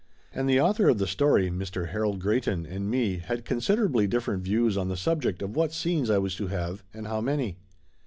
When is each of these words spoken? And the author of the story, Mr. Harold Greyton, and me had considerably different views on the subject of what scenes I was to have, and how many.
And 0.33 0.49
the 0.49 0.59
author 0.59 0.89
of 0.89 0.97
the 0.97 1.05
story, 1.05 1.51
Mr. 1.51 1.89
Harold 1.89 2.17
Greyton, 2.21 2.65
and 2.65 2.89
me 2.89 3.19
had 3.19 3.45
considerably 3.45 4.07
different 4.07 4.41
views 4.41 4.75
on 4.75 4.87
the 4.87 4.97
subject 4.97 5.43
of 5.43 5.55
what 5.55 5.71
scenes 5.73 6.09
I 6.09 6.17
was 6.17 6.33
to 6.37 6.47
have, 6.47 6.83
and 6.91 7.05
how 7.05 7.21
many. 7.21 7.59